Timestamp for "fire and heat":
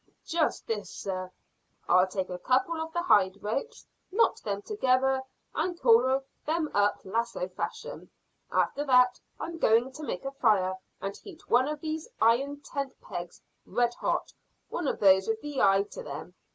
10.31-11.47